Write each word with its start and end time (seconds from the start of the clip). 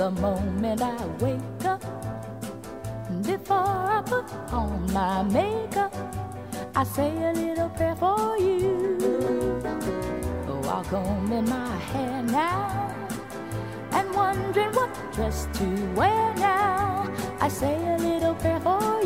The 0.00 0.10
moment 0.12 0.80
I 0.80 0.96
wake 1.20 1.64
up, 1.66 1.82
before 3.22 3.58
I 3.58 4.00
put 4.02 4.32
on 4.50 4.90
my 4.94 5.22
makeup, 5.24 5.94
I 6.74 6.84
say 6.84 7.10
a 7.22 7.34
little 7.34 7.68
prayer 7.68 7.94
for 7.96 8.38
you. 8.38 8.96
While 10.62 11.30
in 11.30 11.44
my 11.44 11.76
hair 11.92 12.22
now, 12.22 12.96
and 13.92 14.10
wondering 14.14 14.72
what 14.72 14.90
dress 15.12 15.46
to 15.52 15.66
wear 15.94 16.34
now, 16.36 17.06
I 17.38 17.48
say 17.48 17.76
a 17.94 17.98
little 17.98 18.34
prayer 18.36 18.60
for 18.60 18.80
you. 18.80 18.99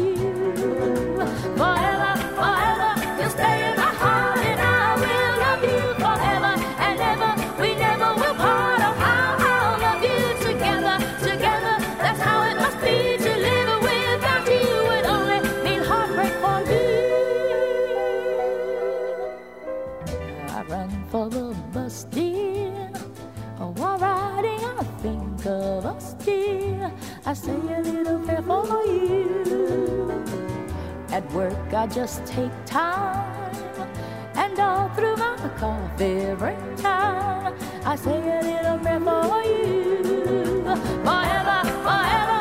Work, 31.34 31.74
I 31.74 31.86
just 31.88 32.24
take 32.24 32.52
time, 32.64 33.54
and 34.36 34.58
all 34.58 34.88
through 34.90 35.16
my 35.16 35.36
coffee 35.58 36.32
break 36.36 36.76
time, 36.76 37.54
I 37.84 37.96
say 37.96 38.18
a 38.18 38.40
little 38.40 38.78
prayer 38.78 39.00
for 39.00 39.42
you. 39.42 40.02
Forever, 41.04 41.58
forever, 41.82 42.33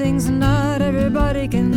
Things 0.00 0.28
and 0.28 0.40
not 0.40 0.80
everybody 0.80 1.46
can 1.46 1.69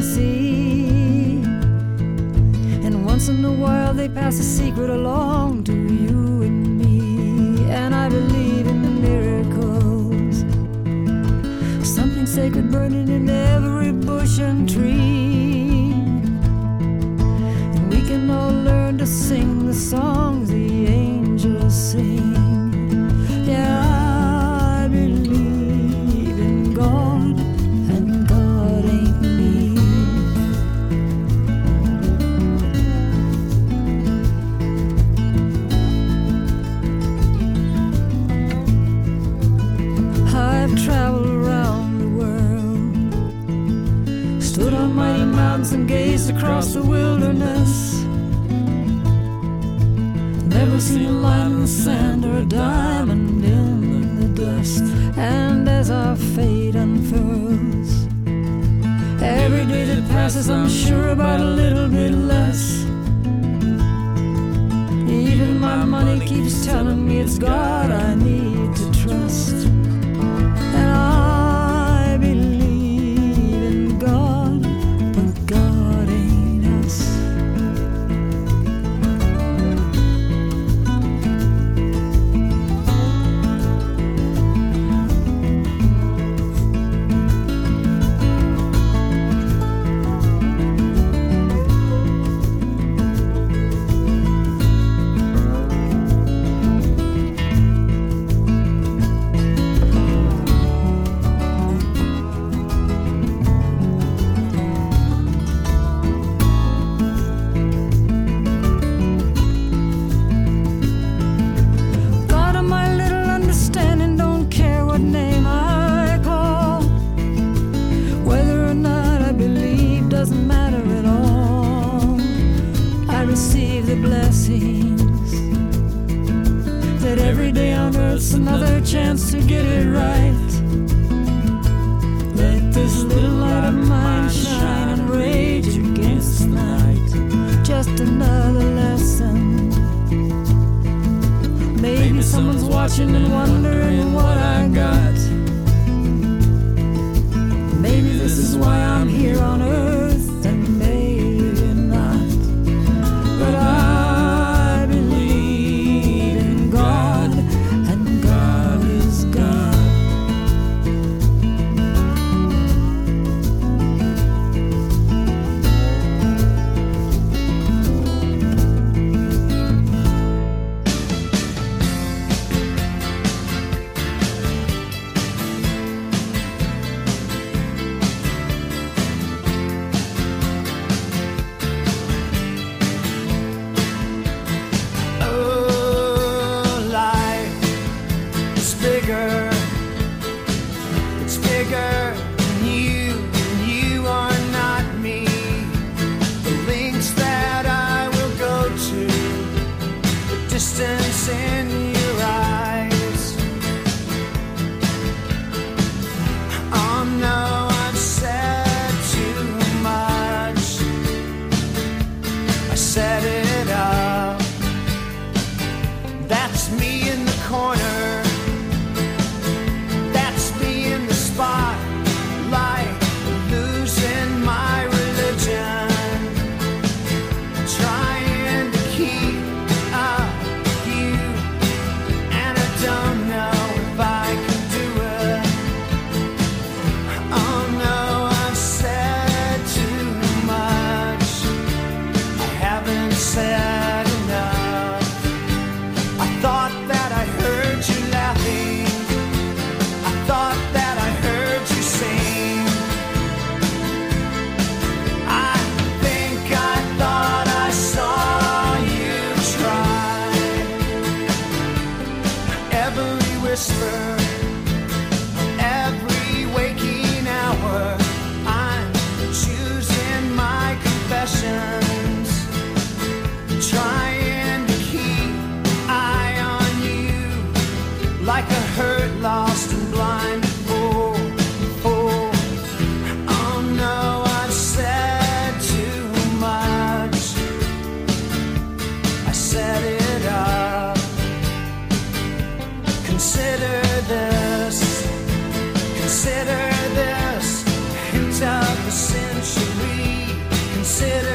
of 298.41 298.85
the 298.85 298.91
century. 298.91 300.25
Consider 300.73 301.32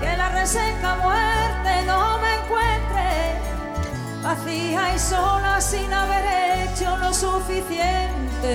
que 0.00 0.16
la 0.16 0.30
reseca 0.30 0.96
muerte 1.02 1.84
no 1.86 2.18
me 2.18 2.34
encuentre 2.36 3.06
vacía 4.22 4.94
y 4.94 4.98
sola 4.98 5.60
sin 5.60 5.92
haber 5.92 6.68
hecho 6.70 6.96
lo 6.96 7.12
suficiente. 7.12 8.54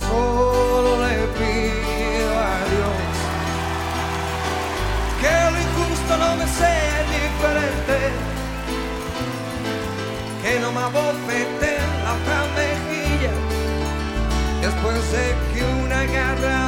Solo 0.00 1.06
le 1.06 1.14
pido 1.38 2.30
a 2.38 2.58
Dios 2.72 3.06
que 5.20 5.34
lo 5.52 5.58
injusto 5.66 6.16
no 6.16 6.36
me 6.36 6.46
sea 6.46 7.04
indiferente, 7.04 7.98
que 10.42 10.60
no 10.60 10.72
me 10.72 10.80
abofete 10.80 11.76
en 11.76 12.04
la 12.04 12.12
otra 12.14 12.40
mejilla 12.56 13.34
después 14.60 15.12
de 15.12 15.36
que 15.54 15.64
una 15.84 16.02
garra 16.04 16.67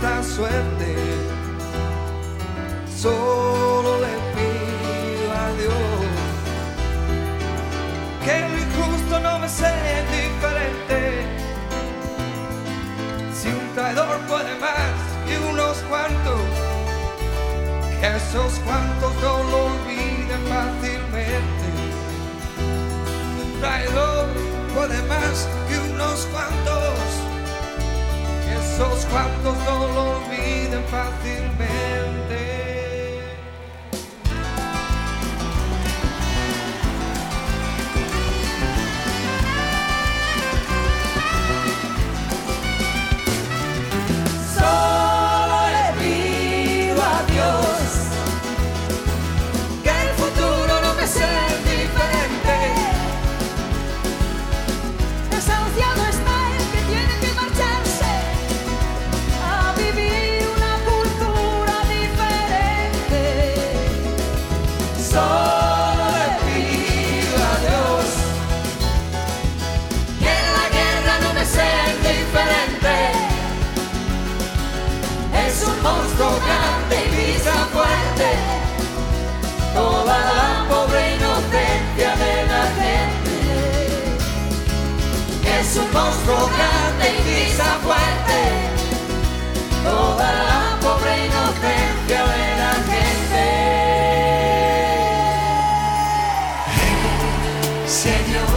esta 0.00 0.22
suerte, 0.22 0.96
solo 2.96 4.00
le 4.00 4.14
pido 4.34 5.30
a 5.30 5.52
Dios 5.60 6.00
que 8.24 8.40
lo 8.48 8.56
injusto 8.56 9.20
no 9.20 9.38
me 9.40 9.48
sea 9.48 10.00
indiferente. 10.00 11.26
Si 13.34 13.48
un 13.48 13.74
traidor 13.74 14.18
puede 14.20 14.58
más 14.58 14.96
que 15.28 15.38
unos 15.38 15.76
cuantos, 15.90 16.40
que 18.00 18.16
esos 18.16 18.58
cuantos 18.60 19.14
no 19.20 19.42
lo 19.50 19.66
olviden 19.66 20.40
fácilmente. 20.48 21.66
Un 23.44 23.60
traidor 23.60 24.28
puede 24.74 25.02
más 25.02 25.46
que 25.68 25.78
unos 25.92 26.26
cuantos, 26.32 26.98
que 28.44 28.54
esos 28.54 29.04
cuantos 29.06 29.56
no 29.64 29.79
fácilmente. 30.90 31.79
Es 85.70 85.76
un 85.76 85.92
monstruo 85.92 86.50
grande 86.56 87.06
y 87.16 87.22
pisa 87.22 87.78
fuerte 87.84 88.38
toda 89.84 90.28
la 90.32 90.80
pobre 90.80 91.12
inocencia 91.26 92.20
de 92.26 92.42
la 92.58 92.72
gente. 92.90 93.46
Dios 98.26 98.52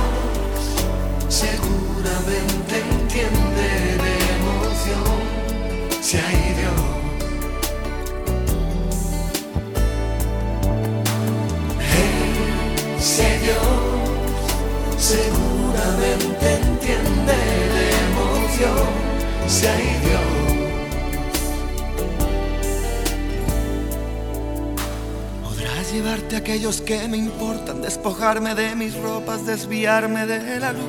seguramente 1.30 2.74
entiende 2.80 3.68
de 4.04 4.14
emoción, 4.38 5.18
si 6.02 6.18
hay 6.18 6.43
Dios. 19.46 20.22
Podrás 25.44 25.92
llevarte 25.92 26.36
a 26.36 26.40
aquellos 26.40 26.80
que 26.82 27.08
me 27.10 27.18
importan, 27.18 27.82
despojarme 27.82 28.56
de 28.56 28.74
mis 28.76 28.96
ropas, 28.96 29.46
desviarme 29.46 30.26
de 30.26 30.60
la 30.62 30.72
luz. 30.72 30.82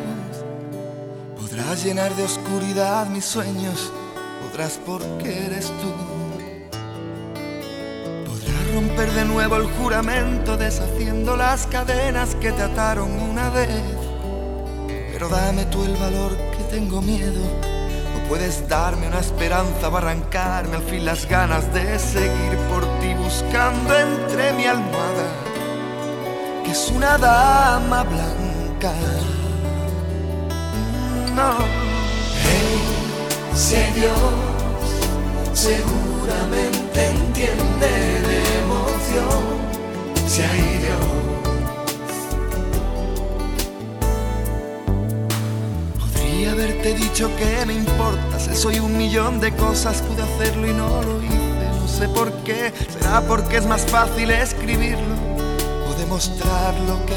Podrás 1.36 1.84
llenar 1.84 2.14
de 2.14 2.22
oscuridad 2.22 3.08
mis 3.08 3.24
sueños, 3.24 3.92
podrás 4.42 4.78
porque 4.86 5.46
eres 5.46 5.66
tú. 5.66 5.92
Podrás 8.24 8.72
romper 8.72 9.10
de 9.12 9.24
nuevo 9.24 9.56
el 9.56 9.66
juramento, 9.66 10.56
deshaciendo 10.56 11.36
las 11.36 11.66
cadenas 11.66 12.36
que 12.36 12.52
te 12.52 12.62
ataron 12.62 13.10
una 13.20 13.50
vez. 13.50 13.82
Pero 15.12 15.28
dame 15.28 15.64
tú 15.66 15.84
el 15.84 15.96
valor 15.96 16.36
que 16.56 16.64
tengo 16.70 17.02
miedo. 17.02 17.83
Puedes 18.28 18.68
darme 18.68 19.06
una 19.06 19.20
esperanza 19.20 19.88
o 19.88 19.96
arrancarme 19.96 20.76
al 20.76 20.82
fin 20.82 21.04
las 21.04 21.28
ganas 21.28 21.72
de 21.74 21.98
seguir 21.98 22.56
por 22.70 22.82
ti 23.00 23.14
buscando 23.14 23.94
entre 23.98 24.52
mi 24.54 24.64
almohada, 24.64 25.28
que 26.64 26.70
es 26.70 26.90
una 26.90 27.18
dama 27.18 28.02
blanca. 28.04 28.92
No. 31.36 31.84
Si 33.54 33.76
Dios 33.94 34.12
seguramente 35.52 37.06
entiende 37.06 37.86
de 37.86 38.38
emoción, 38.58 39.44
si 40.26 40.42
hay 40.42 40.78
Dios. 40.78 41.33
Podría 46.84 46.96
haberte 46.96 47.08
dicho 47.08 47.30
que 47.36 47.64
me 47.64 47.72
importas, 47.72 48.58
soy 48.58 48.78
un 48.78 48.96
millón 48.98 49.40
de 49.40 49.52
cosas, 49.52 50.02
pude 50.02 50.22
hacerlo 50.22 50.68
y 50.68 50.74
no 50.74 51.02
lo 51.02 51.22
hice, 51.22 51.80
no 51.80 51.88
sé 51.88 52.08
por 52.10 52.30
qué, 52.44 52.74
será 52.92 53.22
porque 53.22 53.56
es 53.56 53.66
más 53.66 53.86
fácil 53.86 54.30
escribirlo 54.30 55.14
o 55.88 55.94
demostrar 55.98 56.74
lo 56.80 57.06
que 57.06 57.14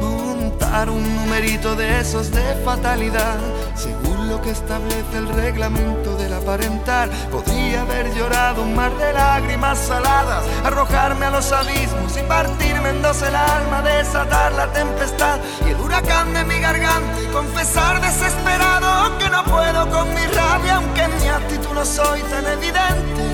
montar 0.00 0.88
un 0.88 1.02
numerito 1.16 1.74
de 1.74 1.98
esos 2.00 2.30
de 2.30 2.42
fatalidad. 2.64 3.38
Según 3.74 4.17
lo 4.28 4.40
que 4.42 4.50
establece 4.50 5.16
el 5.16 5.28
reglamento 5.28 6.14
del 6.16 6.32
aparentar, 6.34 7.08
podría 7.30 7.82
haber 7.82 8.14
llorado 8.14 8.62
un 8.62 8.74
mar 8.74 8.94
de 8.98 9.12
lágrimas 9.12 9.78
saladas, 9.78 10.44
arrojarme 10.64 11.26
a 11.26 11.30
los 11.30 11.50
abismos 11.50 12.16
y 12.16 12.22
partirme 12.28 12.90
en 12.90 13.02
dos 13.02 13.22
el 13.22 13.34
alma, 13.34 13.82
desatar 13.82 14.52
la 14.52 14.70
tempestad 14.72 15.40
y 15.66 15.70
el 15.70 15.80
huracán 15.80 16.34
de 16.34 16.44
mi 16.44 16.58
garganta 16.58 17.22
y 17.22 17.26
confesar 17.26 18.00
desesperado 18.00 19.16
que 19.18 19.30
no 19.30 19.42
puedo 19.44 19.88
con 19.90 20.08
mi 20.14 20.26
rabia, 20.26 20.76
aunque 20.76 21.02
en 21.02 21.18
mi 21.18 21.28
actitud 21.28 21.72
no 21.74 21.84
soy 21.84 22.20
tan 22.22 22.46
evidente, 22.46 23.24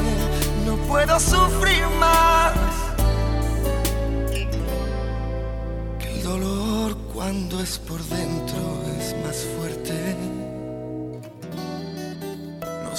no 0.65 0.77
puedo 0.89 1.19
sufrir 1.19 1.87
más. 1.99 2.53
que 5.99 6.09
el 6.15 6.23
dolor 6.23 6.97
cuando 7.13 7.61
es 7.61 7.79
por 7.79 8.01
dentro 8.05 8.61
es 8.99 9.15
más 9.25 9.37
fuerte. 9.57 9.64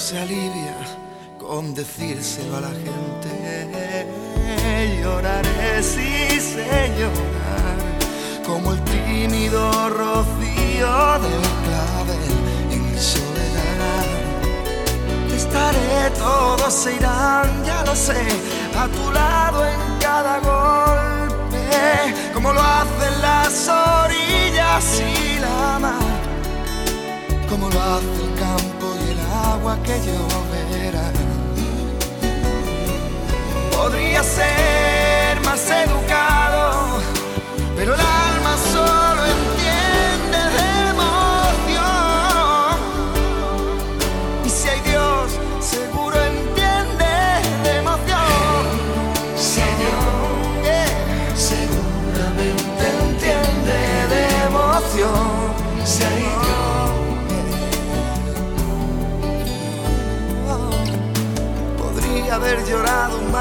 Se 0.06 0.20
alivia 0.20 0.76
con 1.36 1.74
decírselo 1.74 2.58
a 2.58 2.60
la 2.60 2.68
gente. 2.68 4.06
Lloraré 5.02 5.82
si 5.82 6.40
sé 6.40 6.92
llorar, 6.96 7.78
como 8.46 8.74
el 8.74 8.80
tímido 8.84 9.68
rocío 9.88 10.94
del 11.24 11.46
clavel 11.64 12.34
en 12.70 12.86
soledad. 12.96 14.06
Estaré, 15.34 16.10
todos 16.16 16.72
se 16.72 16.94
irán, 16.94 17.64
ya 17.64 17.82
lo 17.84 17.96
sé, 17.96 18.22
a 18.78 18.86
tu 18.86 19.10
lado 19.10 19.66
en 19.66 19.80
cada 19.98 20.38
golpe, 20.38 21.66
como 22.32 22.52
lo 22.52 22.60
hacen 22.60 23.22
las 23.22 23.68
orillas 23.68 25.00
y 25.00 25.40
la 25.40 25.80
mar, 25.80 26.20
como 27.50 27.68
lo 27.68 27.82
hace 27.82 28.22
el 28.22 28.34
campo 28.38 28.75
agua 29.56 29.78
que 29.84 29.96
lloverá. 30.06 31.06
Podría 33.76 34.22
ser 34.22 35.40
más 35.44 35.62
educado, 35.70 36.98
pero 37.76 37.94
el 37.94 38.00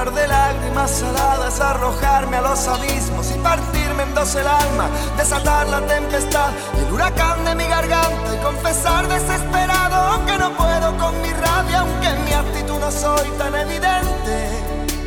de 0.04 0.28
lágrimas 0.28 0.92
saladas, 0.92 1.62
arrojarme 1.62 2.36
a 2.36 2.42
los 2.42 2.68
abismos 2.68 3.32
y 3.32 3.40
partirme 3.40 4.04
en 4.04 4.14
dos 4.14 4.36
el 4.36 4.46
alma, 4.46 4.90
desatar 5.18 5.68
la 5.70 5.80
tempestad 5.88 6.52
y 6.78 6.86
el 6.86 6.92
huracán 6.92 7.46
de 7.46 7.56
mi 7.56 7.64
garganta 7.64 8.36
y 8.36 8.44
confesar 8.44 9.08
desesperado 9.08 10.26
que 10.26 10.38
no 10.38 10.52
puedo 10.58 10.98
con 10.98 11.22
mi 11.22 11.30
rabia, 11.30 11.80
aunque 11.80 12.10
mi 12.26 12.34
actitud 12.34 12.78
no 12.78 12.92
soy 12.92 13.30
tan 13.38 13.56
evidente, 13.56 14.50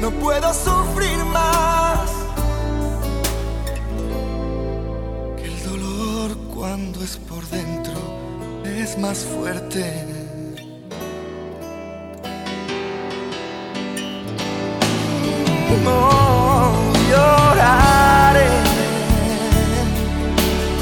no 0.01 0.11
puedo 0.11 0.55
sufrir 0.55 1.23
más. 1.27 2.11
Que 5.37 5.45
el 5.45 5.65
dolor 5.65 6.39
cuando 6.55 7.05
es 7.05 7.19
por 7.19 7.47
dentro 7.49 8.01
es 8.65 8.97
más 8.97 9.19
fuerte. 9.19 10.18
No 15.85 16.73
lloraré. 17.11 18.49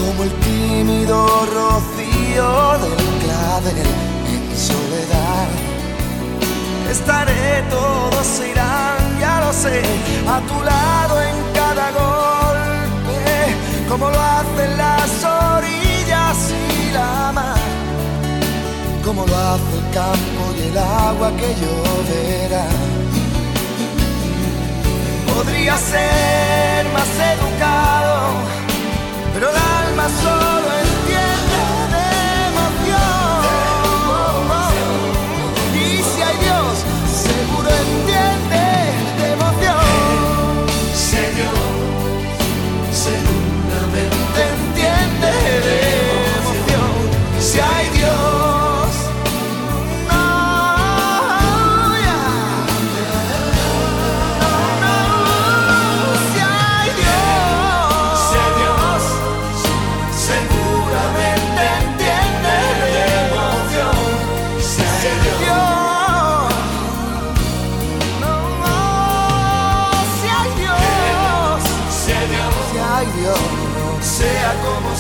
Como 0.01 0.23
el 0.25 0.33
tímido 0.41 1.27
rocío 1.57 2.79
del 2.83 2.97
clavel 3.25 3.87
en 4.33 4.57
soledad. 4.57 5.49
Estaré, 6.91 7.63
todos 7.71 8.41
irán, 8.51 9.21
ya 9.21 9.41
lo 9.41 9.53
sé, 9.53 9.83
a 10.29 10.41
tu 10.41 10.63
lado 10.65 11.21
en 11.23 11.37
cada 11.53 11.91
golpe, 11.91 13.19
como 13.89 14.09
lo 14.09 14.21
hacen 14.21 14.77
las 14.77 15.25
orillas 15.25 16.37
y 16.81 16.93
la 16.93 17.33
mar, 17.33 17.59
como 19.05 19.27
lo 19.27 19.37
hace 19.37 19.73
el 19.79 19.91
campo 19.93 20.43
y 20.57 20.69
el 20.69 20.79
agua 20.79 21.31
que 21.37 21.49
lloverá 21.61 22.96
podría 25.67 25.79
ser 25.79 26.87
más 26.93 27.09
educado, 27.35 28.35
pero 29.35 29.51
el 29.51 29.57
alma 29.57 30.09
solo 30.23 30.69
entiende 30.79 31.06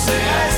como 0.06 0.18
sea, 0.18 0.55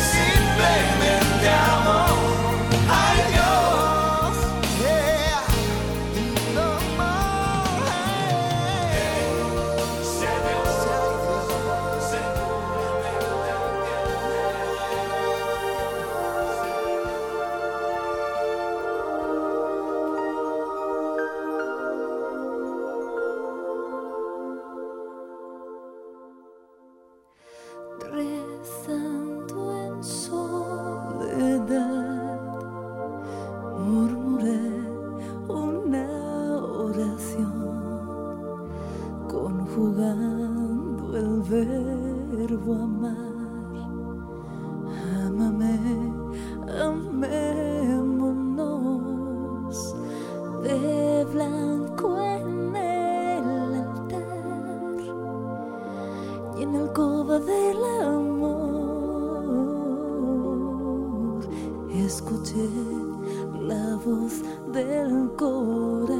la 63.68 63.96
voz 63.96 64.42
del 64.72 65.30
corazón. 65.36 66.18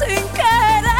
Sin 0.00 0.28
querer. 0.34 0.99